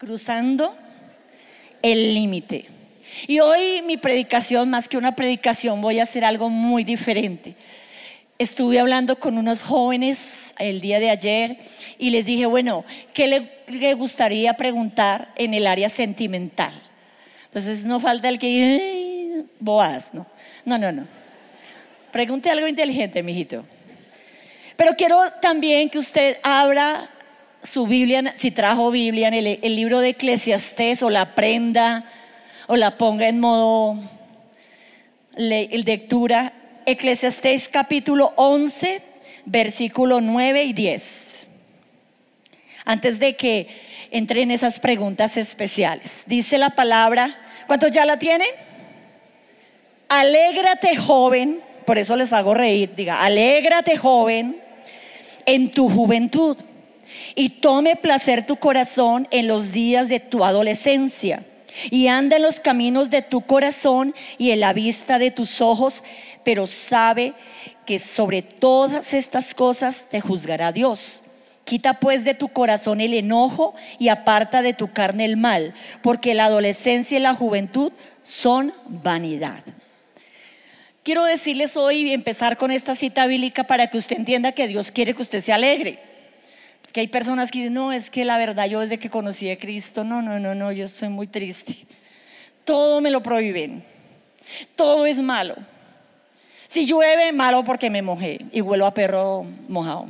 [0.00, 0.74] cruzando
[1.82, 2.64] el límite.
[3.26, 7.54] Y hoy mi predicación, más que una predicación, voy a hacer algo muy diferente.
[8.38, 11.58] Estuve hablando con unos jóvenes el día de ayer
[11.98, 13.28] y les dije, bueno, ¿qué
[13.68, 16.72] le, gustaría preguntar en el área sentimental?
[17.44, 20.26] Entonces no falta el que, boas, no,
[20.64, 21.06] no, no, no.
[22.10, 23.66] Pregunte algo inteligente, mijito.
[24.76, 27.10] Pero quiero también que usted abra
[27.62, 32.04] su Biblia, si trajo Biblia, en el, libro de Eclesiastés o la prenda
[32.66, 33.98] o la ponga en modo
[35.36, 36.52] lectura.
[36.86, 39.02] Eclesiastés capítulo 11,
[39.44, 41.48] versículo 9 y 10.
[42.84, 43.68] Antes de que
[44.10, 46.24] entre en esas preguntas especiales.
[46.26, 48.48] Dice la palabra, ¿cuántos ya la tienen?
[50.08, 54.60] Alégrate joven, por eso les hago reír, diga, alégrate joven
[55.46, 56.56] en tu juventud
[57.34, 61.44] y tome placer tu corazón en los días de tu adolescencia
[61.90, 66.02] y anda en los caminos de tu corazón y en la vista de tus ojos,
[66.44, 67.34] pero sabe
[67.86, 71.22] que sobre todas estas cosas te juzgará Dios.
[71.64, 76.34] Quita pues de tu corazón el enojo y aparta de tu carne el mal, porque
[76.34, 77.92] la adolescencia y la juventud
[78.24, 79.62] son vanidad.
[81.02, 84.90] Quiero decirles hoy y empezar con esta cita bíblica para que usted entienda que Dios
[84.90, 86.09] quiere que usted se alegre.
[86.92, 89.56] Que hay personas que dicen, no, es que la verdad yo desde que conocí a
[89.56, 91.76] Cristo, no, no, no, no, yo estoy muy triste.
[92.64, 93.84] Todo me lo prohíben.
[94.76, 95.54] Todo es malo.
[96.66, 100.06] Si llueve, malo porque me mojé y vuelvo a perro mojado.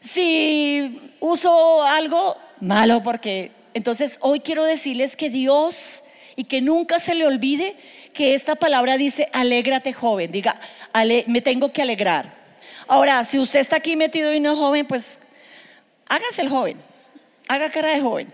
[0.00, 3.52] Si uso algo, malo porque...
[3.74, 6.02] Entonces hoy quiero decirles que Dios
[6.34, 7.76] y que nunca se le olvide
[8.12, 10.58] que esta palabra dice, alégrate joven, diga,
[11.26, 12.45] me tengo que alegrar.
[12.88, 15.20] Ahora, si usted está aquí metido y no es joven, pues
[16.06, 16.78] hágase el joven,
[17.48, 18.32] haga cara de joven,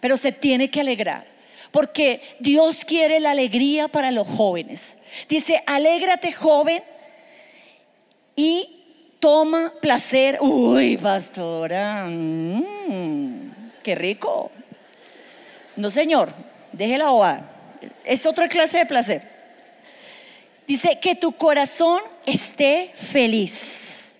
[0.00, 1.26] pero se tiene que alegrar,
[1.70, 4.96] porque Dios quiere la alegría para los jóvenes.
[5.28, 6.82] Dice, alégrate joven
[8.34, 10.38] y toma placer.
[10.40, 13.42] Uy, pastora, mm,
[13.82, 14.50] qué rico.
[15.76, 16.32] No, señor,
[16.72, 17.52] deje la bobada
[18.04, 19.31] es otra clase de placer.
[20.66, 24.18] Dice que tu corazón esté feliz.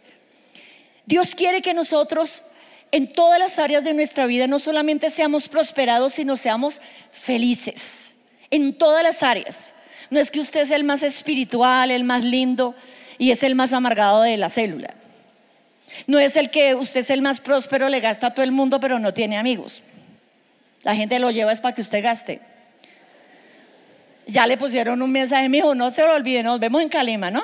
[1.06, 2.42] Dios quiere que nosotros
[2.90, 6.80] en todas las áreas de nuestra vida no solamente seamos prosperados, sino seamos
[7.10, 8.10] felices.
[8.50, 9.72] En todas las áreas.
[10.10, 12.74] No es que usted sea el más espiritual, el más lindo
[13.16, 14.94] y es el más amargado de la célula.
[16.06, 18.80] No es el que usted es el más próspero, le gasta a todo el mundo,
[18.80, 19.82] pero no tiene amigos.
[20.82, 22.40] La gente lo lleva es para que usted gaste
[24.26, 27.30] ya le pusieron un mensaje, mi hijo, no se lo olvide, nos vemos en Calima,
[27.30, 27.42] ¿no?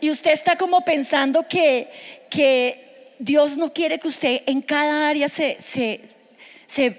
[0.00, 1.88] Y usted está como pensando que,
[2.28, 6.00] que Dios no quiere que usted en cada área se, se,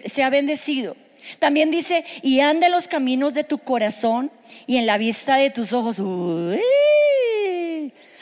[0.06, 0.96] sea bendecido.
[1.40, 4.32] También dice, y ande los caminos de tu corazón
[4.68, 6.00] y en la vista de tus ojos.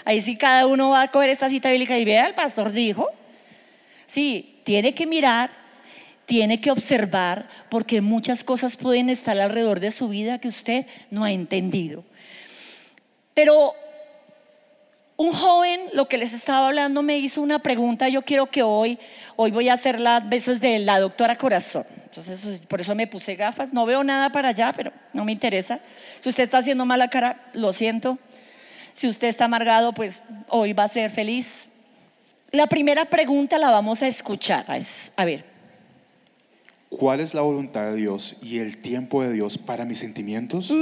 [0.04, 3.10] ahí sí cada uno va a coger esta cita bíblica y vea, el pastor dijo.
[4.08, 5.61] Sí, tiene que mirar
[6.32, 11.26] tiene que observar porque muchas cosas pueden estar alrededor de su vida que usted no
[11.26, 12.06] ha entendido.
[13.34, 13.74] Pero
[15.18, 18.08] un joven, lo que les estaba hablando, me hizo una pregunta.
[18.08, 18.98] Yo quiero que hoy,
[19.36, 21.86] hoy voy a hacer las veces de la doctora corazón.
[22.06, 23.74] Entonces, por eso me puse gafas.
[23.74, 25.82] No veo nada para allá, pero no me interesa.
[26.22, 28.18] Si usted está haciendo mala cara, lo siento.
[28.94, 31.68] Si usted está amargado, pues hoy va a ser feliz.
[32.52, 34.66] La primera pregunta la vamos a escuchar.
[35.18, 35.51] a ver,
[36.92, 40.74] ¿Cuál es la voluntad de Dios y el tiempo de Dios para mis sentimientos?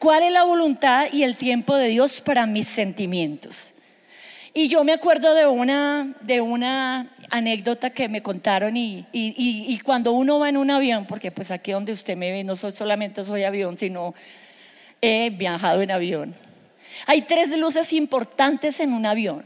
[0.00, 3.74] ¿Cuál es la voluntad y el tiempo de Dios para mis sentimientos?
[4.52, 10.10] Y yo me acuerdo de una, de una anécdota que me contaron y, y, cuando
[10.10, 13.22] uno va en un avión, porque pues aquí donde usted me ve no soy solamente
[13.22, 14.14] soy avión, sino
[15.00, 16.34] he viajado en avión.
[17.06, 19.44] Hay tres luces importantes en un avión.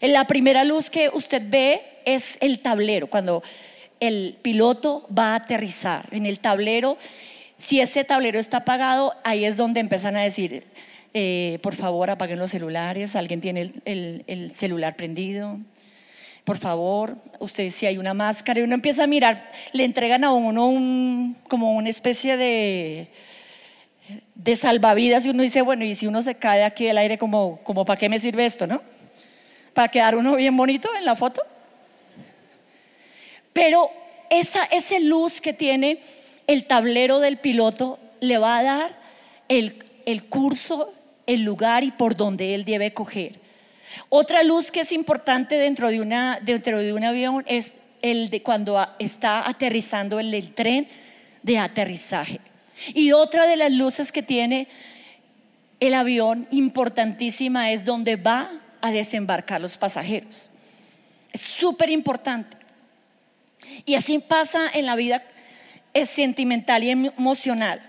[0.00, 3.08] La primera luz que usted ve es el tablero.
[3.08, 3.42] Cuando
[4.00, 6.08] el piloto va a aterrizar.
[6.10, 6.98] En el tablero,
[7.56, 10.64] si ese tablero está apagado, ahí es donde empiezan a decir,
[11.14, 15.58] eh, por favor apaguen los celulares, alguien tiene el, celular prendido,
[16.44, 20.32] por favor, usted si hay una máscara, y uno empieza a mirar, le entregan a
[20.32, 23.08] uno un, como una especie de,
[24.34, 27.60] de salvavidas y uno dice, bueno, y si uno se cae aquí del aire, como,
[27.64, 28.82] como ¿para qué me sirve esto, no?
[29.74, 31.42] ¿Para quedar uno bien bonito en la foto?
[33.52, 33.90] Pero
[34.30, 34.68] esa,
[35.00, 36.00] luz que tiene
[36.46, 38.98] el tablero del piloto le va a dar
[39.48, 40.92] el, el curso,
[41.26, 43.40] el lugar y por donde él debe coger.
[44.08, 48.42] Otra luz que es importante dentro de, una, dentro de un avión es el de
[48.42, 50.88] cuando está aterrizando el tren
[51.42, 52.40] de aterrizaje.
[52.94, 54.68] Y otra de las luces que tiene
[55.80, 58.50] el avión importantísima es donde va
[58.80, 60.50] a desembarcar los pasajeros.
[61.32, 62.57] Es súper importante.
[63.84, 65.22] Y así pasa en la vida
[66.06, 67.82] sentimental y emocional.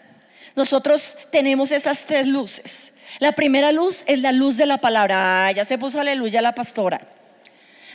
[0.56, 2.92] Nosotros tenemos esas tres luces.
[3.20, 5.52] La primera luz es la luz de la palabra.
[5.52, 7.02] Ya se puso aleluya la pastora.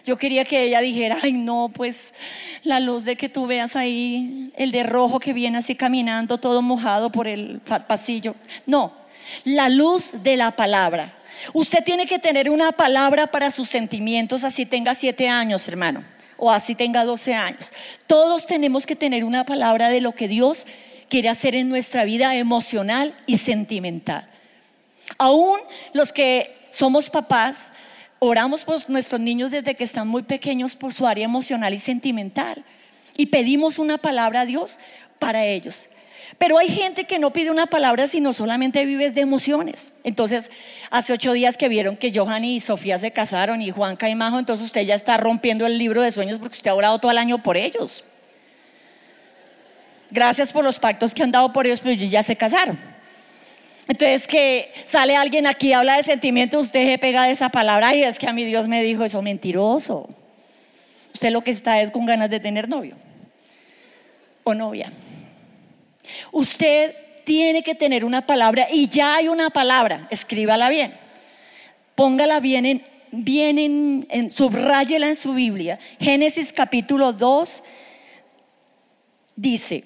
[0.05, 2.13] Yo quería que ella dijera, ay no, pues
[2.63, 6.61] la luz de que tú veas ahí, el de rojo que viene así caminando todo
[6.61, 8.35] mojado por el pa- pasillo.
[8.67, 8.93] No,
[9.45, 11.15] la luz de la palabra.
[11.55, 16.05] Usted tiene que tener una palabra para sus sentimientos, así tenga siete años, hermano,
[16.37, 17.73] o así tenga doce años.
[18.07, 20.67] Todos tenemos que tener una palabra de lo que Dios
[21.09, 24.29] quiere hacer en nuestra vida emocional y sentimental.
[25.19, 25.61] Aún
[25.93, 27.71] los que somos papás,
[28.19, 32.65] oramos por nuestros niños desde que están muy pequeños por su área emocional y sentimental.
[33.17, 34.79] Y pedimos una palabra a Dios
[35.19, 35.89] para ellos.
[36.39, 39.93] Pero hay gente que no pide una palabra sino solamente vives de emociones.
[40.05, 40.51] Entonces,
[40.91, 44.39] hace ocho días que vieron que Johan y Sofía se casaron y Juanca y Majo,
[44.39, 47.19] entonces usted ya está rompiendo el libro de sueños porque usted ha orado todo el
[47.19, 48.05] año por ellos.
[50.11, 52.79] Gracias por los pactos que han dado por ellos, pero ya se casaron.
[53.87, 58.03] Entonces que sale alguien aquí, habla de sentimientos, usted se pega de esa palabra y
[58.03, 60.09] es que a mi Dios me dijo eso, mentiroso.
[61.13, 62.97] Usted lo que está es con ganas de tener novio
[64.43, 64.91] o novia.
[66.33, 70.95] Usted tiene que tener una palabra y ya hay una palabra, escríbala bien.
[71.95, 75.79] Póngala bien en, bien en, en su Biblia.
[76.01, 77.63] Génesis capítulo 2
[79.37, 79.85] dice,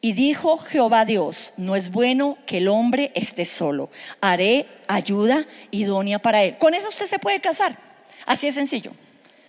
[0.00, 3.90] y dijo Jehová Dios, no es bueno que el hombre esté solo.
[4.20, 6.56] Haré ayuda idónea para él.
[6.58, 7.76] Con eso usted se puede casar.
[8.24, 8.92] Así es sencillo.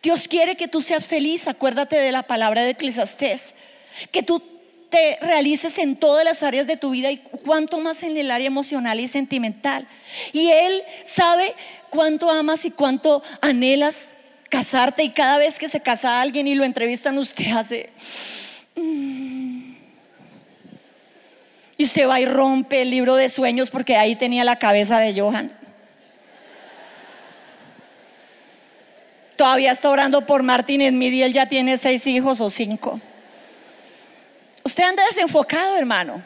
[0.01, 1.47] Dios quiere que tú seas feliz.
[1.47, 3.53] Acuérdate de la palabra de Eclesiastés.
[4.11, 4.41] Que tú
[4.89, 8.47] te realices en todas las áreas de tu vida y cuanto más en el área
[8.47, 9.87] emocional y sentimental.
[10.33, 11.53] Y Él sabe
[11.89, 14.09] cuánto amas y cuánto anhelas
[14.49, 15.03] casarte.
[15.03, 17.89] Y cada vez que se casa alguien y lo entrevistan, usted hace...
[21.77, 25.17] Y usted va y rompe el libro de sueños porque ahí tenía la cabeza de
[25.17, 25.49] Johan.
[29.37, 32.99] Todavía está orando por Martín Smith y él ya tiene seis hijos o cinco.
[34.69, 36.21] Usted anda desenfocado, hermano.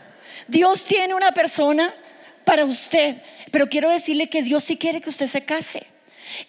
[0.50, 1.94] Dios tiene una persona
[2.44, 3.16] para usted,
[3.52, 5.88] pero quiero decirle que Dios sí quiere que usted se case.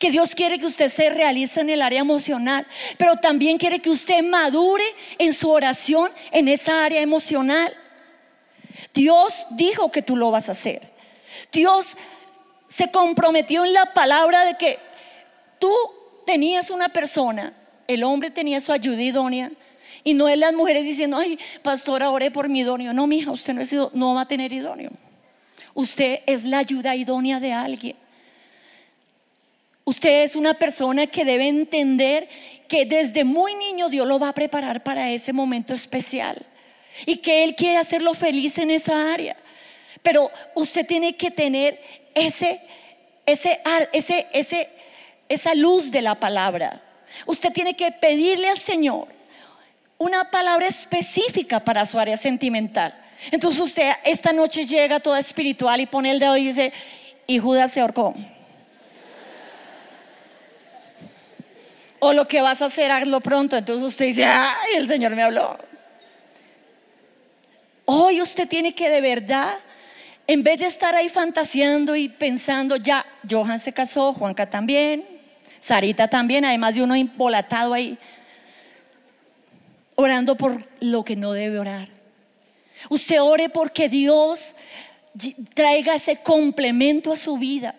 [0.01, 2.67] Que Dios quiere que usted se realice en el área emocional,
[2.99, 4.83] pero también quiere que usted madure
[5.19, 7.73] en su oración en esa área emocional.
[8.93, 10.91] Dios dijo que tú lo vas a hacer.
[11.53, 11.97] Dios
[12.67, 14.81] se comprometió en la palabra de que
[15.61, 15.73] tú
[16.27, 17.55] tenías una persona,
[17.87, 19.53] el hombre tenía su ayuda idónea,
[20.05, 22.93] y no es las mujeres diciendo, ay, pastora, oré por mi idóneo.
[22.93, 24.91] No, mija, usted no, es, no va a tener idóneo.
[25.73, 27.97] Usted es la ayuda idónea de alguien.
[29.85, 32.29] Usted es una persona que debe entender
[32.69, 36.45] que desde muy niño Dios lo va a preparar para ese momento especial
[37.07, 39.37] y que Él quiere hacerlo feliz en esa área.
[40.03, 41.81] Pero usted tiene que tener
[42.15, 42.61] ese,
[43.25, 43.61] ese,
[43.93, 44.69] ese, ese,
[45.31, 46.83] esa luz de la palabra.
[47.25, 49.14] Usted tiene que pedirle al Señor
[49.99, 52.95] una palabra específica para su área sentimental.
[53.31, 56.73] Entonces usted esta noche llega toda espiritual y pone el dedo y dice,
[57.27, 58.15] y Judas se ahorcó.
[62.01, 63.57] O lo que vas a hacer, hazlo pronto.
[63.57, 65.57] Entonces usted dice, ay, el Señor me habló.
[67.87, 69.59] Hoy usted tiene que de verdad,
[70.27, 75.07] en vez de estar ahí fantaseando y pensando, ya, Johan se casó, Juanca también,
[75.61, 77.99] Sarita también, además de uno embolatado ahí,
[79.97, 81.89] orando por lo que no debe orar.
[82.89, 84.55] Usted ore porque Dios
[85.55, 87.75] traiga ese complemento a su vida.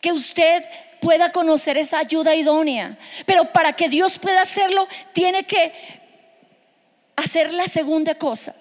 [0.00, 0.64] Que usted
[1.00, 2.98] pueda conocer esa ayuda idónea.
[3.26, 5.72] Pero para que Dios pueda hacerlo, tiene que
[7.16, 8.54] hacer la segunda cosa.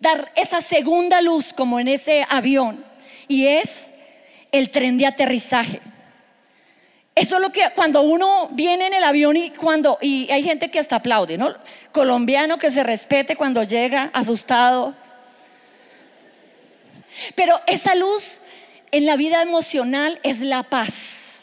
[0.00, 2.84] Dar esa segunda luz como en ese avión.
[3.28, 3.90] Y es
[4.50, 5.80] el tren de aterrizaje.
[7.14, 10.70] Eso es lo que cuando uno viene en el avión y cuando y hay gente
[10.70, 11.54] que hasta aplaude, ¿no?
[11.92, 14.94] Colombiano que se respete cuando llega asustado.
[17.34, 18.40] Pero esa luz
[18.90, 21.40] en la vida emocional es la paz.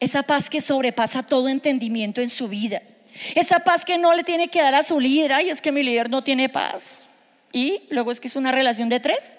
[0.00, 2.82] Esa paz que sobrepasa todo entendimiento en su vida.
[3.34, 5.32] Esa paz que no le tiene que dar a su líder.
[5.32, 6.98] Ay, es que mi líder no tiene paz.
[7.52, 9.38] Y luego es que es una relación de tres.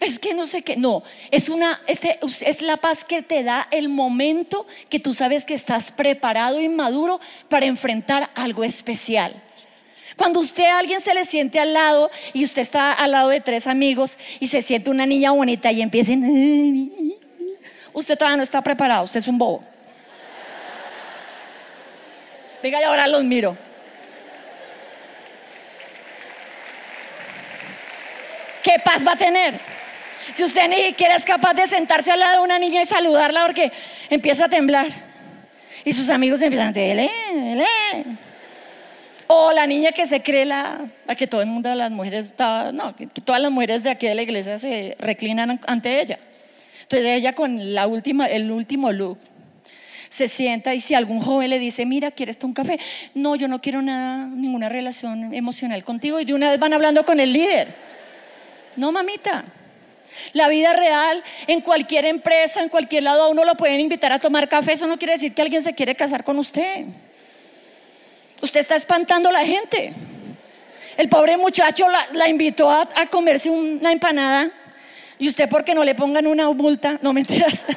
[0.00, 1.02] Es que no sé qué, no,
[1.32, 5.90] es una es, la paz que te da el momento que tú sabes que estás
[5.90, 9.42] preparado y maduro para enfrentar algo especial.
[10.16, 13.40] Cuando usted a alguien se le siente al lado y usted está al lado de
[13.40, 17.12] tres amigos y se siente una niña bonita y empiecen,
[17.92, 19.64] usted todavía no está preparado, usted es un bobo.
[22.62, 23.56] Venga, y ahora los miro.
[28.62, 29.77] ¿Qué paz va a tener?
[30.34, 33.46] Si usted ni siquiera es capaz de sentarse al lado de una niña y saludarla
[33.46, 33.72] porque
[34.10, 34.88] empieza a temblar.
[35.84, 37.66] Y sus amigos empiezan, dele, dele.
[39.26, 40.80] O la niña que se cree la,
[41.16, 44.14] que todo el mundo, las mujeres, está, no, que, todas las mujeres de aquí de
[44.14, 46.18] la iglesia se reclinan ante ella.
[46.82, 49.18] Entonces ella con la última, el último look
[50.08, 52.80] se sienta y si algún joven le dice, mira, ¿quieres un café?
[53.14, 56.20] No, yo no quiero nada, ninguna relación emocional contigo.
[56.20, 57.74] Y de una vez van hablando con el líder.
[58.76, 59.44] No, mamita.
[60.32, 64.18] La vida real, en cualquier empresa, en cualquier lado, a uno lo pueden invitar a
[64.18, 64.72] tomar café.
[64.72, 66.84] Eso no quiere decir que alguien se quiere casar con usted.
[68.40, 69.92] Usted está espantando a la gente.
[70.96, 74.50] El pobre muchacho la, invitó a, comerse una empanada
[75.18, 77.66] y usted porque no le pongan una multa, no me enteras.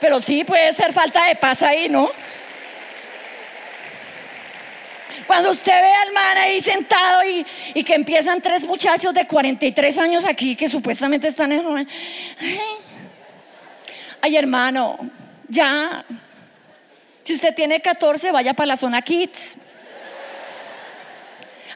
[0.00, 2.10] Pero sí puede ser falta de paz ahí, ¿no?
[5.26, 7.22] Cuando usted ve al man ahí sentado
[7.74, 11.88] y, que empiezan tres muchachos de 43 años aquí que supuestamente están en...
[14.20, 14.98] Ay, hermano,
[15.48, 16.04] ya.
[17.24, 19.56] Si usted tiene 14, vaya para la zona kids.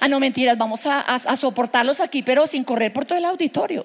[0.00, 3.84] Ah, no, mentiras, vamos a, soportarlos aquí, pero sin correr por todo el auditorio.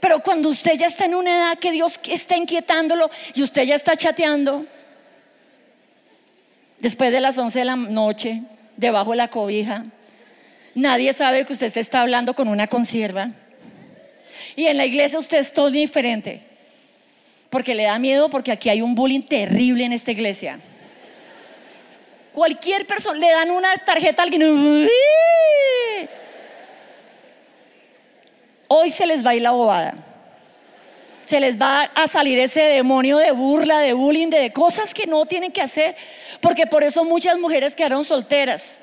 [0.00, 3.74] Pero cuando usted ya está en una edad que Dios está inquietándolo y usted ya
[3.74, 4.64] está chateando,
[6.82, 8.42] después de las 11 de la noche,
[8.76, 9.86] debajo de la cobija,
[10.74, 13.30] nadie sabe que usted se está hablando con una consierva.
[14.56, 16.42] Y en la iglesia usted es todo diferente
[17.48, 20.58] porque le da miedo, porque aquí hay un bullying terrible en esta iglesia.
[22.32, 24.88] Cualquier persona, le dan una tarjeta a alguien.
[28.68, 29.94] Hoy se les va a ir la bobada.
[31.24, 35.26] Se les va a salir ese demonio de burla, de bullying, de cosas que no
[35.26, 35.96] tienen que hacer.
[36.40, 38.80] Porque por eso muchas mujeres quedaron solteras.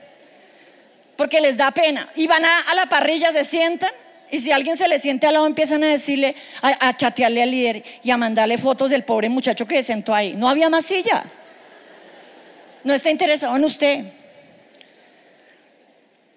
[1.15, 2.09] Porque les da pena.
[2.15, 3.91] Y van a, a la parrilla, se sientan
[4.31, 7.83] y si alguien se le siente al lado, empiezan a decirle, a, chatearle al líder
[8.03, 10.35] y a mandarle fotos del pobre muchacho que se sentó ahí.
[10.35, 11.23] No había más silla.
[12.83, 14.05] No está interesado en usted.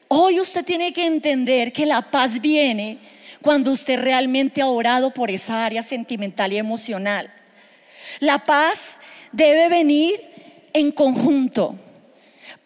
[0.09, 2.99] Hoy usted tiene que entender que la paz viene
[3.43, 7.33] cuando usted realmente ha orado por esa área sentimental y emocional.
[8.21, 8.99] La paz
[9.33, 10.21] debe venir
[10.73, 11.77] en conjunto,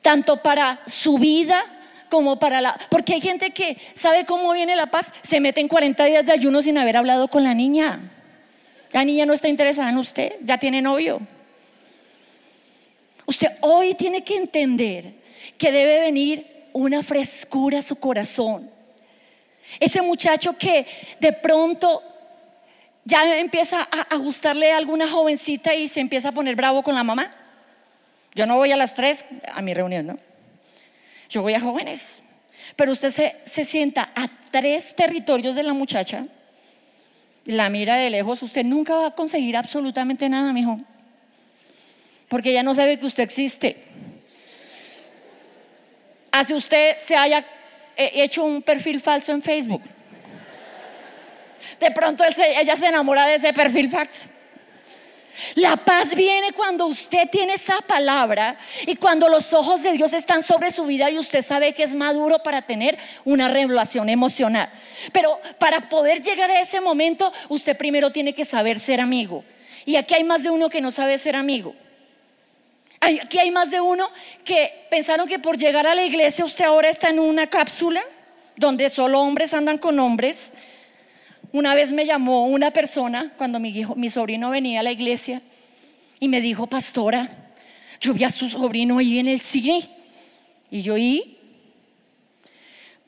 [0.02, 1.64] tanto para su vida
[2.09, 2.78] como para la...
[2.90, 6.33] Porque hay gente que sabe cómo viene la paz, se mete en 40 días de
[6.33, 8.12] ayuno sin haber hablado con la niña.
[8.92, 11.21] La niña no está interesada en usted, ya tiene novio.
[13.26, 15.14] Usted hoy tiene que entender
[15.59, 18.71] que debe venir una frescura a su corazón.
[19.80, 20.87] Ese muchacho que
[21.20, 22.02] de pronto
[23.04, 27.04] ya empieza a, gustarle a alguna jovencita y se empieza a poner bravo con la
[27.04, 27.32] mamá.
[28.35, 30.18] Yo no voy a las tres a mi reunión, ¿no?
[31.30, 32.18] Yo voy a jóvenes.
[32.75, 33.11] Pero usted
[33.44, 36.26] se, sienta a tres territorios de la muchacha,
[37.44, 40.80] la mira de lejos, usted nunca va a conseguir absolutamente nada, mijo.
[42.28, 43.76] Porque ella no sabe que usted existe.
[46.32, 47.46] Hace usted se haya
[47.97, 49.83] hecho un perfil falso en Facebook.
[51.81, 54.23] De pronto ella se enamora de ese perfil falso.
[55.55, 60.43] La paz viene cuando usted tiene esa palabra y cuando los ojos de Dios están
[60.43, 64.71] sobre su vida y usted sabe que es maduro para tener una revelación emocional.
[65.12, 69.45] Pero para poder llegar a ese momento, usted primero tiene que saber ser amigo.
[69.85, 71.75] Y aquí hay más de uno que no sabe ser amigo.
[73.00, 74.11] Aquí hay más de uno
[74.45, 78.03] que pensaron que por llegar a la iglesia usted ahora está en una cápsula
[78.57, 80.53] donde solo hombres andan con hombres
[81.57, 85.41] una vez me llamó una persona cuando mi, sobrino venía a la iglesia
[86.21, 87.31] y me dijo, pastora,
[87.99, 89.88] yo vi a su sobrino ahí en el cine.
[90.71, 91.38] Y yo, ¿y?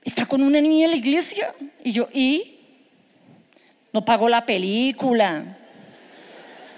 [0.03, 1.55] Está con una niña en la iglesia.
[1.85, 2.59] Y yo, ¿y?
[3.93, 5.59] No pagó la película.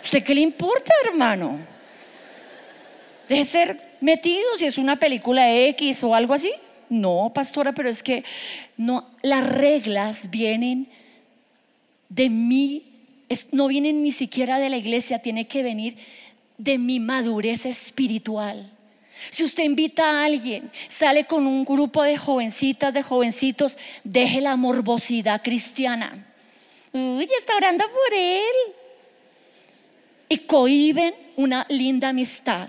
[0.03, 1.61] ¿Usted qué le importa, hermano?
[3.31, 6.51] Deje ser metido si es una película X o algo así.
[6.89, 8.25] No, pastora, pero es que
[8.77, 10.89] no, las reglas vienen
[12.09, 12.83] de mí,
[13.53, 15.97] no viene ni siquiera de la iglesia, tiene que venir
[16.59, 18.69] de mi madurez espiritual.
[19.31, 24.57] Si usted invita a alguien, sale con un grupo de jovencitas, de jovencitos, deje la
[24.57, 26.27] morbosidad cristiana.
[26.93, 28.75] Uy, está orando por él.
[30.29, 32.69] Y cohiben una linda amistad.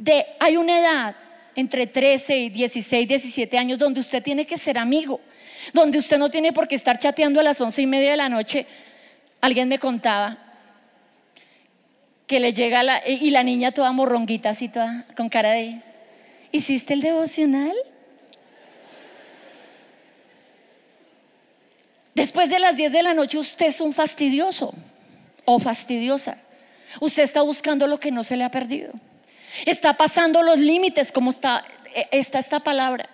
[0.00, 1.16] De, hay una edad
[1.54, 5.20] entre 13 y 16, 17 años donde usted tiene que ser amigo,
[5.74, 8.30] donde usted no tiene por qué estar chateando a las once y media de la
[8.30, 8.64] noche.
[9.42, 10.38] Alguien me contaba
[12.26, 15.82] que le llega y la niña toda morronguita así toda con cara de
[16.50, 17.76] ¿Hiciste el devocional?
[22.14, 24.72] Después de las 10 de la noche usted es un fastidioso
[25.44, 26.38] o fastidiosa.
[27.00, 28.92] Usted está buscando lo que no se le ha perdido.
[29.66, 31.64] Está pasando los límites como está,
[31.94, 33.08] eh, está esta palabra.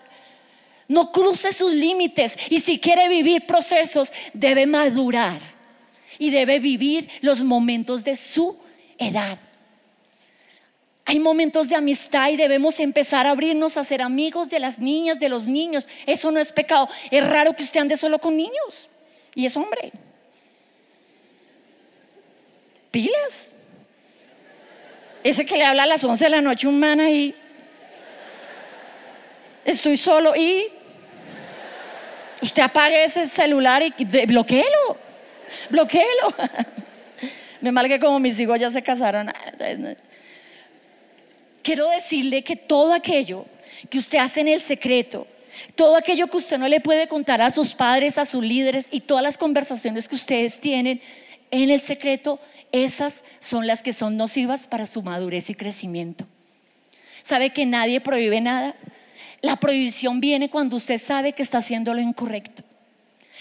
[0.89, 5.41] No cruce sus límites y si quiere vivir procesos debe madurar
[6.19, 8.57] y debe vivir los momentos de su
[8.99, 9.39] edad.
[11.09, 15.21] Hay momentos de amistad y debemos empezar a abrirnos a ser amigos de las niñas,
[15.21, 15.89] de los niños.
[16.05, 16.89] Eso no es pecado.
[17.13, 18.89] Es raro que usted ande solo con niños.
[19.37, 19.93] Y es hombre.
[22.91, 23.53] Pilas.
[25.27, 27.35] Ese que le habla a las 11 de la noche un man ahí.
[29.65, 30.69] Estoy solo y
[32.41, 34.97] usted apague ese celular y bloqueelo.
[35.69, 36.33] Bloqueelo.
[37.61, 39.33] Me mal que como mis hijos ya se casaron.
[41.61, 43.47] Quiero decirle que todo aquello
[43.91, 45.27] que usted hace en el secreto,
[45.75, 49.01] todo aquello que usted no le puede contar a sus padres, a sus líderes y
[49.01, 51.01] todas las conversaciones que ustedes tienen
[51.51, 52.39] en el secreto,
[52.85, 56.27] esas son las que son nocivas para su madurez y crecimiento.
[57.23, 58.77] ¿Sabe que nadie prohíbe nada?
[59.43, 62.63] La prohibición viene cuando usted sabe que está haciendo lo incorrecto,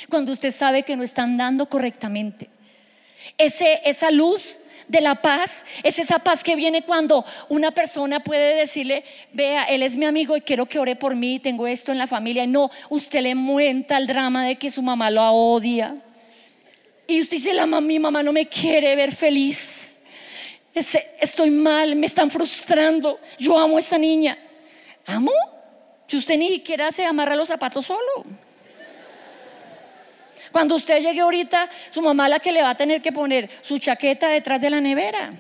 [0.09, 2.49] cuando usted sabe que no está andando correctamente.
[3.37, 9.03] Esa luz de la paz es esa paz que viene cuando una persona puede decirle,
[9.33, 12.07] vea, él es mi amigo y quiero que ore por mí, tengo esto en la
[12.07, 12.45] familia.
[12.45, 15.95] No, usted le muenta el drama de que su mamá lo odia.
[17.07, 19.97] Y usted dice, la, mi mamá no me quiere ver feliz.
[20.73, 23.19] Estoy mal, me están frustrando.
[23.37, 24.37] Yo amo a esa niña.
[25.05, 25.31] ¿Amo?
[26.07, 28.25] Si usted ni siquiera se amarra los zapatos solo.
[30.51, 33.77] Cuando usted llegue ahorita, su mamá la que le va a tener que poner su
[33.77, 35.33] chaqueta detrás de la nevera.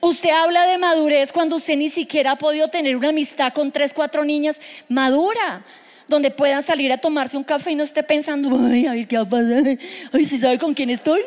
[0.00, 3.92] Usted habla de madurez cuando usted ni siquiera ha podido tener una amistad con tres,
[3.92, 5.62] cuatro niñas madura,
[6.10, 9.16] donde puedan salir a tomarse un café y no esté pensando, ay, a ver qué
[9.16, 9.78] va a pasar,
[10.12, 11.20] ay, si sabe con quién estoy?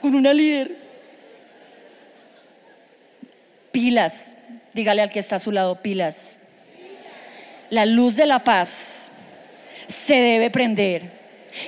[0.00, 0.76] Con una líder.
[3.70, 4.34] Pilas,
[4.74, 6.34] dígale al que está a su lado, pilas.
[7.70, 9.12] La luz de la paz
[9.86, 11.12] se debe prender.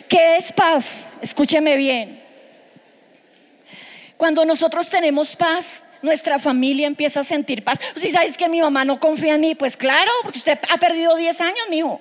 [0.09, 1.17] ¿Qué es paz?
[1.23, 2.21] Escúcheme bien.
[4.17, 7.79] Cuando nosotros tenemos paz, nuestra familia empieza a sentir paz.
[7.97, 11.17] Si sabes que mi mamá no confía en mí, pues claro, porque usted ha perdido
[11.17, 12.01] 10 años, mijo.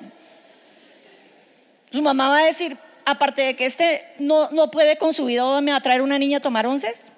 [1.92, 5.62] Su mamá va a decir, aparte de que este no, no puede con su vida,
[5.62, 7.12] me va a traer una niña a tomar onces.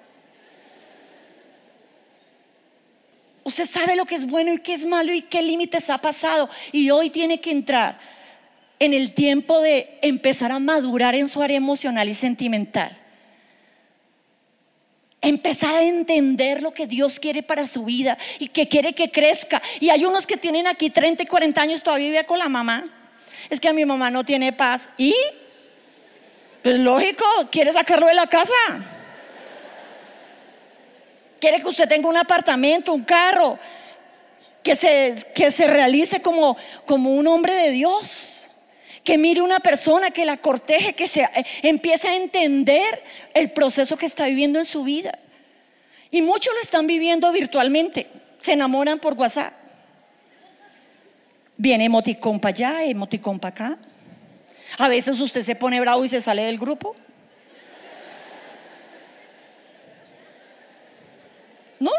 [3.42, 6.48] Usted sabe lo que es bueno y qué es malo y qué límites ha pasado.
[6.70, 7.98] Y hoy tiene que entrar
[8.78, 12.99] en el tiempo de empezar a madurar en su área emocional y sentimental.
[15.22, 19.60] Empezar a entender lo que Dios quiere para su vida y que quiere que crezca.
[19.78, 22.86] Y hay unos que tienen aquí 30 y 40 años todavía vive con la mamá.
[23.50, 24.88] Es que mi mamá no tiene paz.
[24.96, 25.14] ¿Y?
[26.62, 28.54] Pues lógico, quiere sacarlo de la casa.
[31.38, 33.58] Quiere que usted tenga un apartamento, un carro,
[34.62, 36.56] que se, que se realice como,
[36.86, 38.29] como un hombre de Dios
[39.04, 43.02] que mire una persona, que la corteje, que se, eh, empiece a entender
[43.34, 45.18] el proceso que está viviendo en su vida.
[46.10, 48.08] Y muchos lo están viviendo virtualmente,
[48.38, 49.54] se enamoran por WhatsApp.
[51.56, 53.78] Viene emoticón para allá, emoticón para acá.
[54.78, 56.96] A veces usted se pone bravo y se sale del grupo.
[61.78, 61.90] ¿No?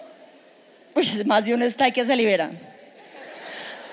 [0.94, 2.52] Pues más de uno está que se libera.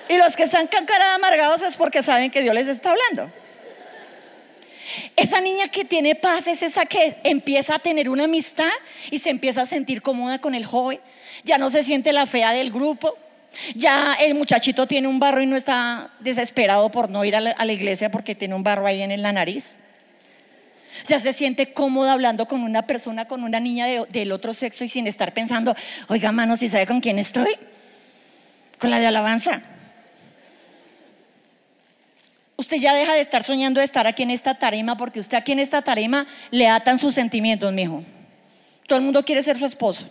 [0.09, 3.31] Y los que están con cara amargados es porque saben que Dios les está hablando.
[5.15, 8.71] Esa niña que tiene paz es esa que empieza a tener una amistad
[9.11, 10.99] y se empieza a sentir cómoda con el joven.
[11.43, 13.15] Ya no se siente la fea del grupo.
[13.75, 17.71] Ya el muchachito tiene un barro y no está desesperado por no ir a la,
[17.71, 19.77] iglesia porque tiene un barro ahí en la nariz.
[21.07, 24.89] Ya se siente cómoda hablando con una persona, con una niña del otro sexo y
[24.89, 25.75] sin estar pensando,
[26.07, 27.55] oiga, mano, si sabe con quién estoy?
[28.79, 29.61] Con la de alabanza.
[32.69, 35.53] Usted ya deja de estar soñando de estar aquí en esta tarima porque usted aquí
[35.53, 38.03] en esta tarima le atan sus sentimientos, mijo.
[38.85, 40.07] Todo el mundo quiere ser su esposo.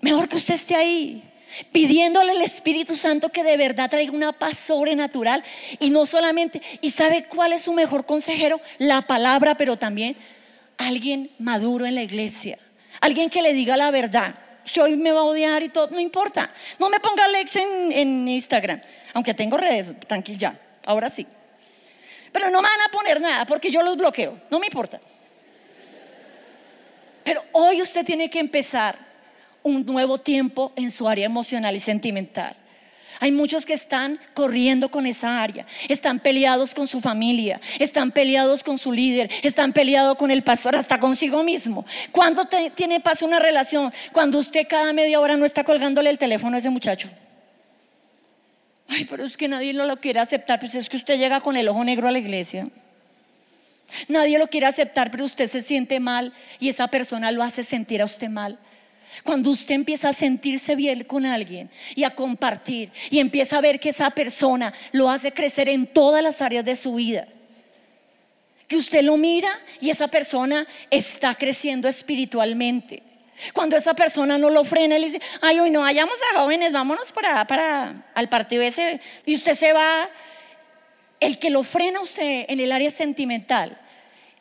[0.00, 1.22] Mejor que usted esté ahí
[1.70, 5.44] pidiéndole al Espíritu Santo que de verdad traiga una paz sobrenatural
[5.78, 10.16] y no solamente, y sabe cuál es su mejor consejero, la palabra, pero también
[10.76, 12.58] alguien maduro en la iglesia,
[13.00, 14.34] alguien que le diga la verdad.
[14.64, 16.52] Si hoy me va a odiar y todo, no importa.
[16.80, 18.80] No me ponga Alex en, en Instagram,
[19.14, 21.26] aunque tengo redes, tranquil ya, ahora sí.
[22.32, 25.00] Pero no me van a poner nada porque yo los bloqueo, no me importa.
[27.24, 28.96] Pero hoy usted tiene que empezar
[29.62, 32.56] un nuevo tiempo en su área emocional y sentimental.
[33.18, 38.62] Hay muchos que están corriendo con esa área, están peleados con su familia, están peleados
[38.62, 41.84] con su líder, están peleados con el pastor, hasta consigo mismo.
[42.12, 43.92] ¿Cuándo tiene paz una relación?
[44.12, 47.10] Cuando usted cada media hora no está colgándole el teléfono a ese muchacho.
[48.90, 51.56] Ay, pero es que nadie no lo quiere aceptar, pues es que usted llega con
[51.56, 52.66] el ojo negro a la iglesia.
[54.08, 58.02] Nadie lo quiere aceptar, pero usted se siente mal y esa persona lo hace sentir
[58.02, 58.58] a usted mal.
[59.22, 63.78] Cuando usted empieza a sentirse bien con alguien y a compartir y empieza a ver
[63.78, 67.28] que esa persona lo hace crecer en todas las áreas de su vida.
[68.66, 69.50] Que usted lo mira
[69.80, 73.04] y esa persona está creciendo espiritualmente.
[73.52, 77.12] Cuando esa persona no lo frena le dice, ay, hoy no vayamos a jóvenes, vámonos
[77.12, 79.00] para, para al partido ese.
[79.26, 80.08] Y usted se va,
[81.20, 83.78] el que lo frena usted en el área sentimental,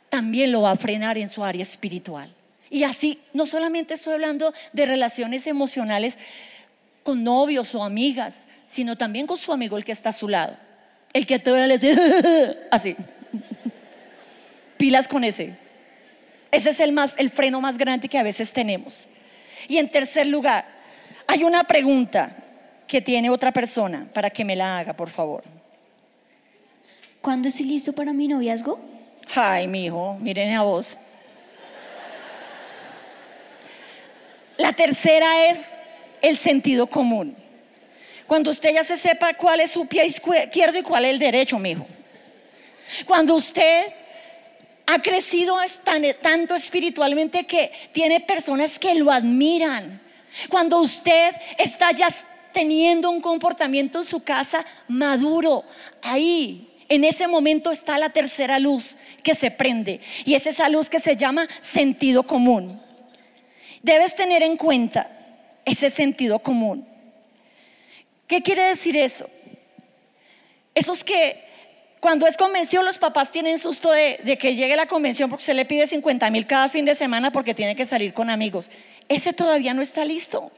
[0.10, 2.34] también lo va a frenar en su área espiritual.
[2.70, 6.18] Y así, no solamente estoy hablando de relaciones emocionales
[7.04, 10.56] con novios o amigas, sino también con su amigo, el que está a su lado.
[11.14, 12.96] El que te le dice, así.
[14.78, 15.69] Pilas con ese.
[16.52, 19.08] Ese es el, más, el freno más grande que a veces tenemos.
[19.68, 20.66] Y en tercer lugar,
[21.28, 22.36] hay una pregunta
[22.88, 25.44] que tiene otra persona para que me la haga, por favor.
[27.22, 28.80] ¿Cuándo estoy listo para mi noviazgo?
[29.36, 30.98] Ay, mi hijo, miren a vos.
[34.58, 35.70] La tercera es
[36.22, 37.36] el sentido común.
[38.26, 41.60] Cuando usted ya se sepa cuál es su pie izquierdo y cuál es el derecho,
[41.60, 41.86] mijo.
[43.06, 43.94] Cuando usted
[44.92, 45.56] ha crecido
[46.20, 50.02] tanto espiritualmente que tiene personas que lo admiran.
[50.50, 52.10] Cuando usted está ya
[52.52, 55.64] teniendo un comportamiento en su casa maduro,
[56.02, 60.90] ahí en ese momento está la tercera luz que se prende y es esa luz
[60.90, 62.82] que se llama sentido común.
[63.84, 65.12] Debes tener en cuenta
[65.66, 66.88] ese sentido común.
[68.26, 69.30] ¿Qué quiere decir eso?
[70.74, 71.49] Esos que
[72.00, 75.66] cuando es convención los papás tienen susto de, que llegue la convención porque se le
[75.66, 78.70] pide 50 mil cada fin de semana porque tiene que salir con amigos.
[79.10, 80.52] Ese todavía no está listo.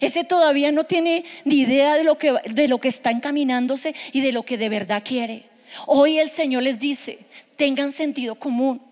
[0.00, 4.58] Ese todavía no tiene ni idea de lo que, está encaminándose y de lo que
[4.58, 5.44] de verdad quiere.
[5.86, 7.18] Hoy el Señor les dice,
[7.56, 8.82] tengan sentido común.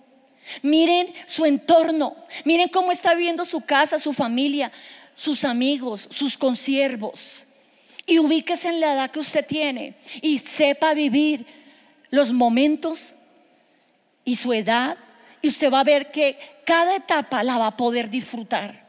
[0.62, 4.72] Miren su entorno, miren cómo está viviendo su casa, su familia,
[5.14, 7.43] sus amigos, sus consiervos.
[8.06, 11.46] Y ubíquese en la edad que usted tiene y sepa vivir
[12.10, 13.14] los momentos
[14.24, 14.96] y su edad.
[15.42, 18.84] Y usted va a ver que cada etapa la va a poder disfrutar.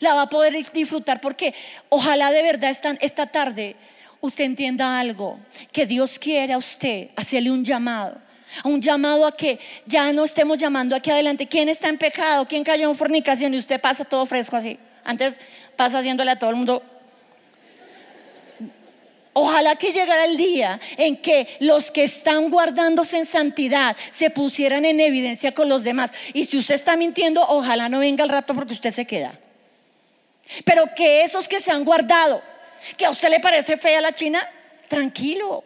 [0.00, 1.54] La va a poder disfrutar porque
[1.88, 3.76] ojalá de verdad esta, esta tarde
[4.20, 5.38] usted entienda algo,
[5.70, 8.24] que Dios quiere a usted hacerle un llamado
[8.62, 11.48] un llamado a que ya no estemos llamando aquí adelante.
[11.48, 12.46] ¿Quién está en pecado?
[12.46, 13.52] ¿Quién cayó en fornicación?
[13.54, 14.78] Y usted pasa todo fresco así.
[15.02, 15.40] Antes
[15.76, 16.82] pasa haciéndole a todo el mundo.
[19.34, 24.84] Ojalá que llegara el día en que los que están guardándose en santidad se pusieran
[24.84, 26.12] en evidencia con los demás.
[26.32, 29.38] Y si usted está mintiendo, ojalá no venga el rato porque usted se queda.
[30.64, 32.42] Pero que esos que se han guardado,
[32.96, 34.48] que a usted le parece fea la China,
[34.88, 35.64] tranquilo,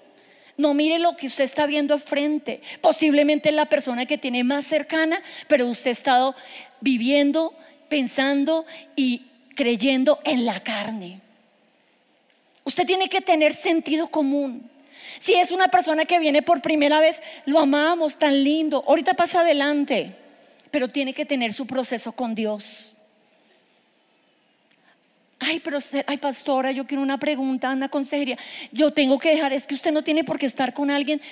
[0.56, 2.62] no mire lo que usted está viendo frente.
[2.80, 6.34] Posiblemente es la persona que tiene más cercana, pero usted ha estado
[6.80, 7.54] viviendo,
[7.90, 8.64] pensando
[8.96, 11.20] y creyendo en la carne.
[12.68, 14.70] Usted tiene que tener sentido común.
[15.20, 18.84] Si es una persona que viene por primera vez, lo amamos, tan lindo.
[18.86, 20.14] Ahorita pasa adelante,
[20.70, 22.92] pero tiene que tener su proceso con Dios.
[25.38, 28.36] Ay, pero, ay, pastora, yo quiero una pregunta, una consejería.
[28.70, 31.22] Yo tengo que dejar, es que usted no tiene por qué estar con alguien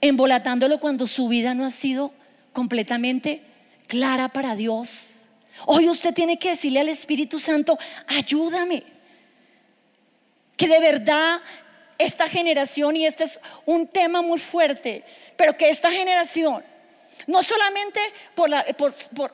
[0.00, 2.14] embolatándolo cuando su vida no ha sido
[2.54, 3.42] completamente
[3.88, 5.24] clara para Dios.
[5.66, 8.84] Hoy usted tiene que decirle al Espíritu Santo, ayúdame.
[10.58, 11.40] Que de verdad
[11.96, 15.02] esta generación, y este es un tema muy fuerte,
[15.36, 16.62] pero que esta generación
[17.26, 18.00] no solamente
[18.34, 18.64] por la,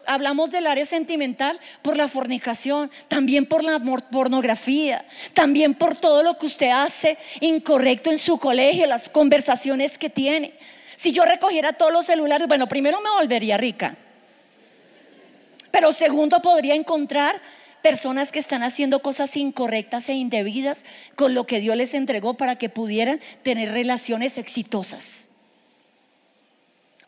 [0.07, 6.39] hablamos del área sentimental, por la fornicación, también por la pornografía, también por todo lo
[6.39, 10.55] que usted hace incorrecto en su colegio, las conversaciones que tiene.
[10.97, 13.97] Si yo recogiera todos los celulares, bueno, primero me volvería rica.
[15.71, 17.41] Pero segundo, podría encontrar
[17.85, 22.57] personas que están haciendo cosas incorrectas e indebidas con lo que Dios les entregó para
[22.57, 25.29] que pudieran tener relaciones exitosas.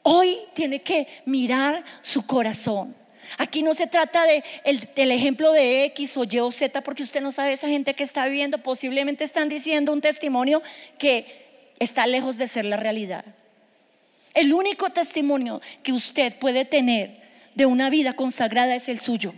[0.03, 2.95] Hoy tiene que mirar su corazón.
[3.39, 7.05] Aquí no se trata de el, del ejemplo de X o Y o Z, porque
[7.05, 8.59] usted no sabe esa gente que está viviendo.
[8.59, 10.63] Posiblemente están diciendo un testimonio
[10.99, 13.25] que está lejos de ser la realidad.
[14.35, 17.17] El único testimonio que usted puede tener
[17.55, 19.33] de una vida consagrada es el suyo.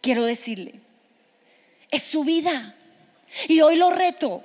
[0.00, 0.74] Quiero decirle,
[1.90, 2.74] es su vida.
[3.46, 4.42] Y hoy lo reto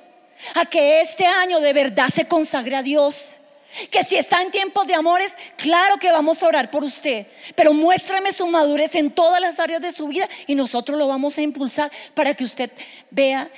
[0.56, 3.38] a que este año de verdad se consagre a Dios
[3.89, 7.74] que si está en tiempos de amores, claro que vamos a orar por usted, pero
[7.74, 11.42] muéstrame su madurez en todas las áreas de su vida y nosotros lo vamos a
[11.42, 12.70] impulsar para que usted
[13.10, 13.50] vea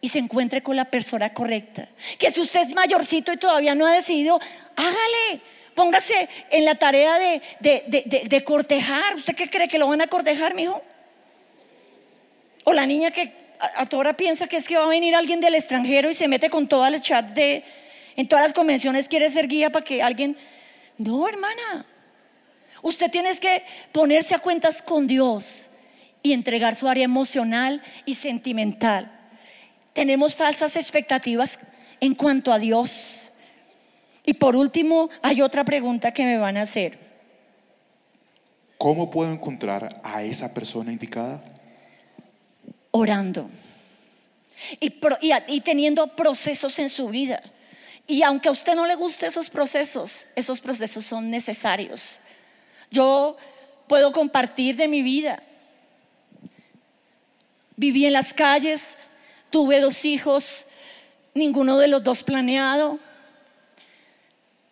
[0.00, 1.88] y se encuentre con la persona correcta.
[2.18, 4.38] Que si usted es mayorcito y todavía no ha decidido,
[4.76, 5.42] hágale.
[5.74, 9.14] Póngase en la tarea de, de, cortejar.
[9.14, 10.82] ¿Usted qué cree que lo van a cortejar, mijo?
[12.68, 13.32] O la niña que
[13.76, 16.28] a, toda hora piensa que es que va a venir alguien del extranjero y se
[16.28, 17.64] mete con todas las chats de,
[18.14, 20.36] en todas las convenciones quiere ser guía para que alguien...
[20.98, 21.86] No, hermana.
[22.82, 25.70] Usted tiene que ponerse a cuentas con Dios
[26.22, 29.18] y entregar su área emocional y sentimental.
[29.94, 31.58] Tenemos falsas expectativas
[32.00, 33.32] en cuanto a Dios.
[34.26, 36.98] Y por último, hay otra pregunta que me van a hacer.
[38.76, 41.42] ¿Cómo puedo encontrar a esa persona indicada?
[42.90, 43.50] Orando
[44.80, 47.42] y, teniendo procesos en su vida.
[48.06, 52.18] Y aunque a usted no le guste esos procesos, esos procesos son necesarios.
[52.90, 53.36] Yo
[53.86, 55.42] puedo compartir de mi vida.
[57.76, 58.96] Viví en las calles,
[59.50, 60.66] tuve dos hijos,
[61.34, 62.98] ninguno de los dos planeado.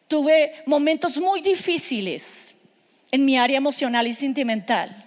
[0.08, 2.54] Tuve momentos muy difíciles
[3.10, 5.04] en mi área emocional y sentimental.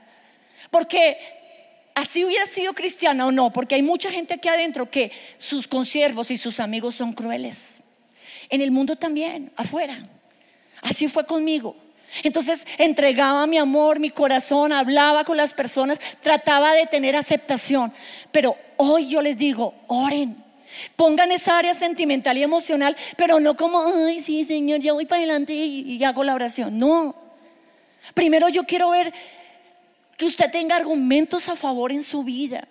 [0.70, 1.39] Porque
[2.02, 6.32] así hubiera sido cristiana o no, porque hay mucha gente aquí adentro que sus consiervos
[6.32, 7.82] y sus amigos son crueles
[8.50, 10.04] en el mundo también, afuera.
[10.82, 11.76] Así fue conmigo.
[12.24, 17.94] Entonces entregaba mi amor, mi corazón, hablaba con las personas, trataba de tener aceptación.
[18.32, 20.44] Pero hoy yo les digo, oren,
[20.96, 25.20] pongan esa área sentimental y emocional, pero no como, ay, sí, Señor, ya voy para
[25.20, 26.80] adelante y, y hago la oración.
[26.80, 27.16] No.
[28.16, 29.14] Primero yo quiero ver
[30.20, 32.68] que usted tenga argumentos a favor en su vida.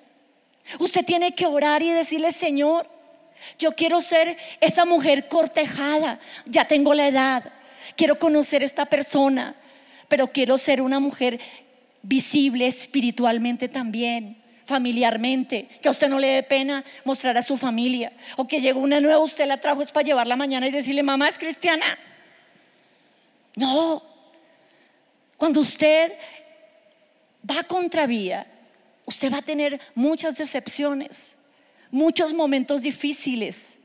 [0.79, 2.87] Usted tiene que orar y decirle, Señor,
[3.59, 6.21] yo quiero ser esa mujer cortejada.
[6.45, 7.51] Ya tengo la edad.
[7.97, 9.55] Quiero conocer a esta persona.
[10.09, 11.41] Pero quiero ser una mujer
[12.03, 15.71] visible espiritualmente también, familiarmente.
[15.81, 18.13] Que a usted no le dé pena mostrar a su familia.
[18.37, 21.31] O que llegó una nueva, usted la trajo es para llevarla mañana y decirle, mamá
[21.31, 21.99] es cristiana.
[23.57, 24.03] No.
[25.39, 26.13] Cuando usted
[27.49, 28.47] va contra vía,
[29.05, 31.39] usted va a tener muchas decepciones
[31.91, 33.79] muchos momentos difíciles,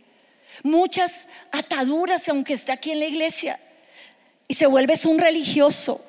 [0.62, 3.60] muchas ataduras, aunque esté aquí en la iglesia,
[4.48, 6.04] y se vuelve un religioso.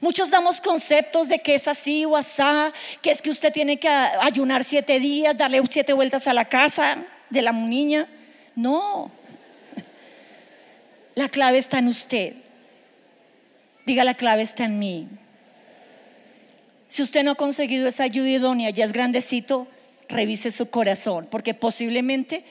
[0.00, 3.88] Muchos damos conceptos de que es así o asá, que es que usted tiene que
[3.88, 6.98] ayunar siete días, darle siete vueltas a la casa
[7.30, 8.08] de la niña.
[8.56, 9.10] No,
[11.14, 12.34] la clave está en usted.
[13.84, 15.08] Diga, la clave está en mí.
[16.94, 19.66] Si usted no ha conseguido esa ayuda idónea, ya es grandecito,
[20.08, 22.44] revise su corazón, porque posiblemente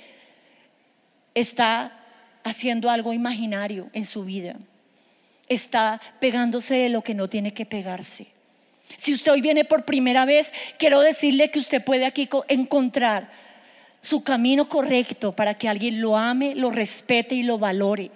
[1.34, 1.98] está
[2.44, 4.58] haciendo algo imaginario en su vida.
[5.48, 8.28] Está pegándose de lo que no tiene que pegarse.
[8.98, 13.32] Si usted hoy viene por primera vez, quiero decirle que usted puede aquí encontrar
[14.02, 18.12] su camino correcto para que alguien lo ame, lo respete y lo valore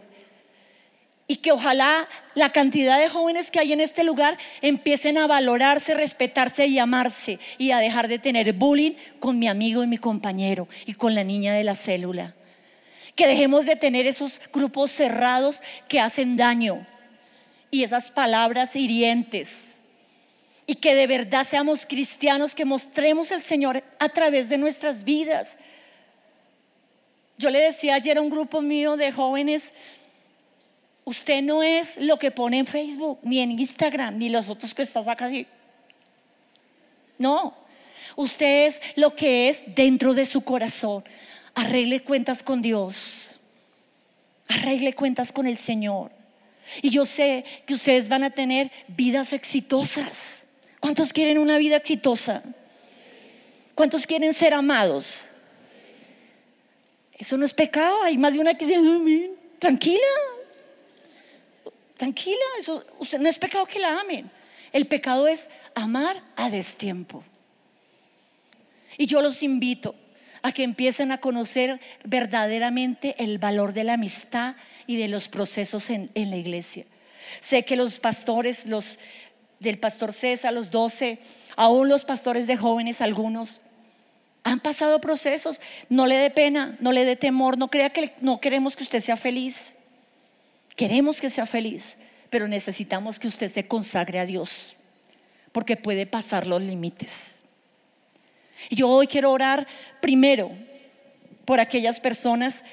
[1.28, 5.94] y que ojalá la cantidad de jóvenes que hay en este lugar empiecen a valorarse,
[5.94, 10.70] respetarse y amarse y a dejar de tener bullying con mi amigo y mi compañero
[10.86, 12.34] y con la niña de la célula.
[13.16, 16.88] Que dejemos de tener esos grupos cerrados que hacen daño
[17.72, 19.80] y esas palabras hirientes.
[20.66, 25.58] Y que de verdad seamos cristianos, que mostremos al Señor a través de nuestras vidas.
[27.38, 29.74] Yo le decía ayer a un grupo mío de jóvenes,
[31.08, 34.82] Usted no es lo que pone en Facebook, ni en Instagram, ni los otros que
[34.82, 35.32] estás acá.
[37.18, 37.56] No,
[38.18, 41.06] usted es lo que es dentro de su corazón.
[41.56, 43.40] Arregle cuentas con Dios.
[44.50, 46.12] Arregle cuentas con el Señor.
[46.82, 50.44] Y yo sé que ustedes van a tener vidas exitosas.
[50.82, 52.44] ¿Cuántos quieren una vida exitosa?
[53.76, 55.30] ¿Cuántos quieren ser amados?
[57.18, 58.04] Eso no es pecado.
[58.04, 60.04] Hay más de una que dice, tranquila,
[61.98, 62.86] tranquila, eso
[63.20, 64.32] no es pecado que la amen.
[64.72, 67.24] El pecado es amar a destiempo.
[68.98, 69.96] Y yo los invito
[70.42, 74.56] a que empiecen a conocer verdaderamente el valor de la amistad
[74.86, 76.86] y de los procesos en, en la iglesia.
[77.42, 79.00] Sé que los pastores, los
[79.60, 81.20] del pastor César, los doce,
[81.56, 83.62] aún los pastores de jóvenes, algunos,
[84.44, 85.62] han pasado procesos.
[85.90, 89.02] No le dé pena, no le dé temor, no crea que no queremos que usted
[89.02, 89.74] sea feliz.
[90.78, 91.98] Queremos que sea feliz,
[92.30, 94.78] pero necesitamos que usted se consagre a Dios,
[95.52, 97.44] porque puede pasar los límites.
[98.70, 99.68] Y yo hoy quiero orar
[100.00, 100.50] primero
[101.44, 102.64] por aquellas personas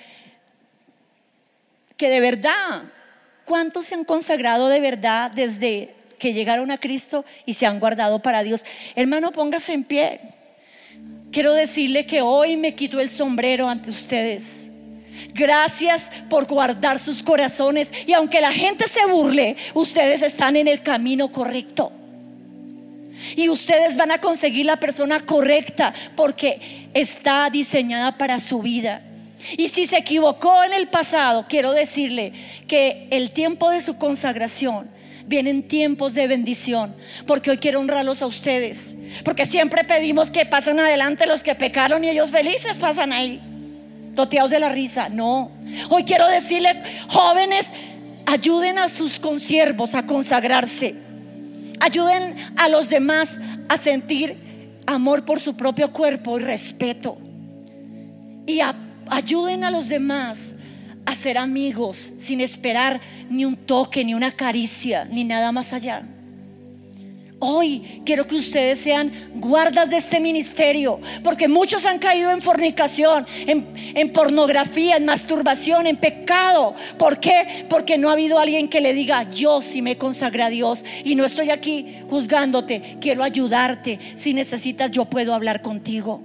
[1.97, 2.85] que de verdad,
[3.45, 8.21] ¿cuántos se han consagrado de verdad desde que llegaron a Cristo y se han guardado
[8.21, 8.65] para Dios.
[8.95, 10.21] Hermano, póngase en pie.
[11.31, 14.69] Quiero decirle que hoy me quito el sombrero ante ustedes.
[15.33, 20.83] Gracias por guardar sus corazones y aunque la gente se burle, ustedes están en el
[20.83, 21.93] camino correcto.
[23.37, 29.03] Y ustedes van a conseguir la persona correcta porque está diseñada para su vida.
[29.57, 32.33] Y si se equivocó en el pasado, quiero decirle
[32.67, 34.89] que el tiempo de su consagración
[35.27, 36.95] vienen tiempos de bendición,
[37.27, 42.05] porque hoy quiero honrarlos a ustedes, porque siempre pedimos que pasen adelante los que pecaron
[42.05, 43.41] y ellos felices pasan ahí,
[44.15, 45.09] toteados de la risa.
[45.09, 45.51] No,
[45.91, 47.73] hoy quiero decirle, jóvenes,
[48.27, 50.95] ayuden a sus consiervos a consagrarse,
[51.81, 57.19] ayuden a los demás a sentir amor por su propio cuerpo y respeto,
[58.47, 58.61] y
[59.09, 60.55] ayuden a los demás
[61.07, 66.07] a ser amigos sin esperar ni un toque, ni una caricia, ni nada más allá.
[67.47, 73.27] Hoy quiero que ustedes sean guardas de este ministerio, porque muchos han caído en fornicación,
[73.47, 76.75] en, pornografía, en masturbación, en pecado.
[76.99, 77.67] ¿Por qué?
[77.69, 81.17] Porque no ha habido alguien que le diga, yo sí me consagré a Dios y
[81.17, 83.99] no estoy aquí juzgándote, quiero ayudarte.
[84.15, 86.23] Si necesitas, yo puedo hablar contigo.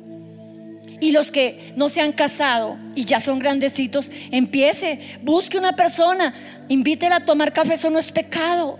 [1.01, 6.34] Y los que no se han casado y ya son grandecitos, empiece, busque una persona,
[6.69, 8.79] invítela a tomar café, eso no es pecado.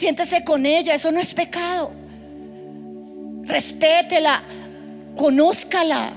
[0.00, 1.90] Siéntese con ella, eso no es pecado.
[3.42, 4.42] Respétela,
[5.14, 6.12] conózcala,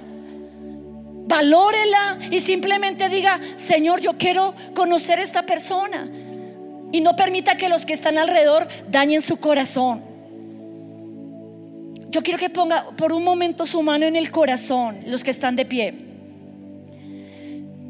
[1.28, 6.10] valórela y simplemente diga, Señor, yo quiero conocer a esta persona.
[6.94, 10.02] Y no permita que los que están alrededor dañen su corazón.
[12.10, 15.58] Yo quiero que ponga por un momento su mano en el corazón, los que están
[15.58, 15.94] de pie.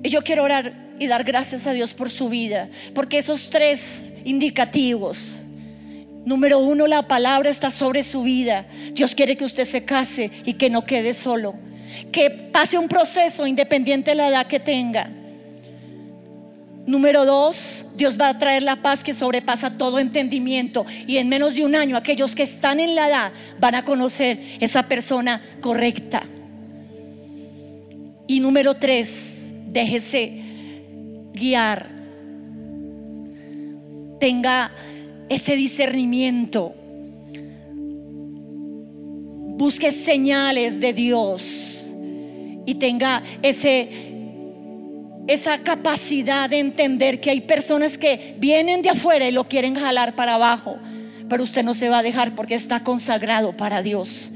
[0.01, 4.11] Y yo quiero orar y dar gracias a Dios por su vida, porque esos tres
[4.25, 5.42] indicativos,
[6.25, 8.65] número uno, la palabra está sobre su vida.
[8.93, 11.55] Dios quiere que usted se case y que no quede solo,
[12.11, 15.09] que pase un proceso independiente de la edad que tenga
[16.85, 20.85] Número dos, Dios va a traer la paz que sobrepasa todo entendimiento.
[21.07, 24.39] Y en menos de un año, aquellos que están en la edad van a conocer
[24.59, 26.23] esa persona correcta.
[28.27, 30.41] Y número tres, déjese
[31.33, 31.87] guiar.
[34.19, 34.71] Tenga
[35.29, 36.75] ese discernimiento.
[39.57, 41.69] Busque señales de Dios.
[42.65, 44.13] Y tenga ese
[45.27, 50.15] esa capacidad de entender que hay personas que vienen de afuera y lo quieren jalar
[50.15, 50.77] para abajo,
[51.29, 54.31] pero usted no se va a dejar porque está consagrado para Dios.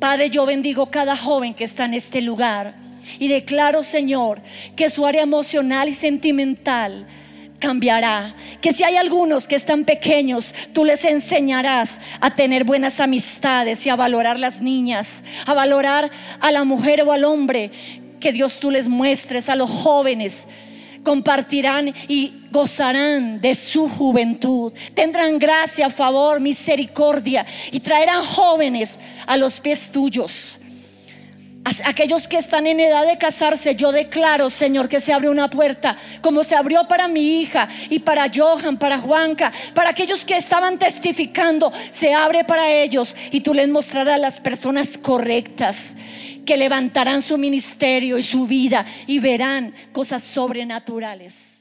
[0.00, 2.74] Padre, yo bendigo cada joven que está en este lugar
[3.20, 4.42] y declaro, Señor,
[4.74, 7.06] que su área emocional y sentimental
[7.62, 8.34] cambiará.
[8.60, 13.88] Que si hay algunos que están pequeños, tú les enseñarás a tener buenas amistades y
[13.88, 17.70] a valorar las niñas, a valorar a la mujer o al hombre
[18.18, 20.48] que Dios tú les muestres a los jóvenes
[21.04, 24.72] compartirán y gozarán de su juventud.
[24.94, 30.60] Tendrán gracia, favor, misericordia y traerán jóvenes a los pies tuyos.
[31.64, 35.96] Aquellos que están en edad de casarse, yo declaro, Señor, que se abre una puerta,
[36.20, 40.78] como se abrió para mi hija y para Johan, para Juanca, para aquellos que estaban
[40.78, 45.94] testificando, se abre para ellos y tú les mostrarás las personas correctas
[46.44, 51.51] que levantarán su ministerio y su vida y verán cosas sobrenaturales.